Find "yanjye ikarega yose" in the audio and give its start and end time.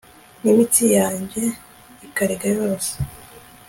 0.97-2.91